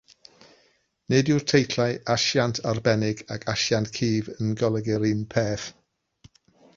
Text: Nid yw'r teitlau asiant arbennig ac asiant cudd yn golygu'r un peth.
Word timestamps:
Nid 1.13 1.27
yw'r 1.33 1.43
teitlau 1.51 1.99
asiant 2.13 2.61
arbennig 2.71 3.21
ac 3.37 3.45
asiant 3.55 3.91
cudd 3.99 4.31
yn 4.37 4.57
golygu'r 4.63 5.07
un 5.13 5.21
peth. 5.35 5.69